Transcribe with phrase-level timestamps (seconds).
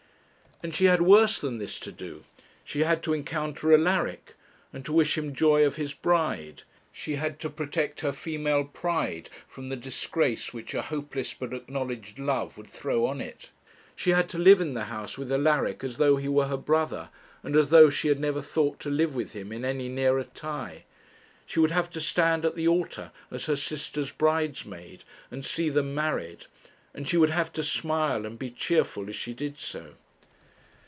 [0.63, 2.23] And she had worse than this to do;
[2.63, 4.35] she had to encounter Alaric,
[4.71, 9.31] and to wish him joy of his bride; she had to protect her female pride
[9.47, 13.49] from the disgrace which a hopeless but acknowledged love would throw on it;
[13.95, 17.09] she had to live in the house with Alaric as though he were her brother,
[17.41, 20.83] and as though she had never thought to live with him in any nearer tie.
[21.47, 25.95] She would have to stand at the altar as her sister's bridesmaid, and see them
[25.95, 26.45] married,
[26.93, 29.95] and she would have to smile and be cheerful as she did so.